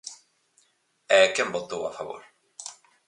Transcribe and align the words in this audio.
E 1.17 1.19
¿quen 1.33 1.53
votou 1.57 1.81
a 1.85 1.95
favor? 1.97 2.21